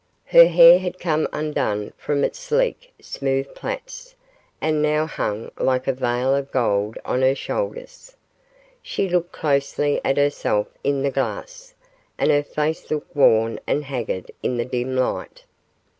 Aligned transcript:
Her 0.25 0.47
hair 0.47 0.79
had 0.79 0.97
come 0.99 1.27
undone 1.31 1.93
from 1.95 2.23
its 2.23 2.39
sleek, 2.39 2.91
smooth 2.99 3.53
plaits, 3.53 4.15
and 4.59 4.81
now 4.81 5.05
hung 5.05 5.51
like 5.59 5.87
a 5.87 5.93
veil 5.93 6.33
of 6.33 6.49
gold 6.49 6.97
on 7.05 7.21
her 7.21 7.35
shoulders. 7.35 8.17
She 8.81 9.07
looked 9.07 9.31
closely 9.31 10.01
at 10.03 10.17
herself 10.17 10.69
in 10.83 11.03
the 11.03 11.11
glass, 11.11 11.75
and 12.17 12.31
her 12.31 12.41
face 12.41 12.89
looked 12.89 13.15
worn 13.15 13.59
and 13.67 13.83
haggard 13.85 14.31
in 14.41 14.57
the 14.57 14.65
dim 14.65 14.95
light. 14.95 15.43